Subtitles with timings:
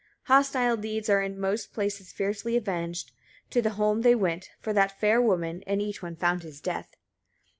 [0.25, 0.35] 14.
[0.35, 3.11] Hostile deeds are in most places fiercely avenged.
[3.51, 6.95] To the holm they went, for that fair woman, and each one found his death.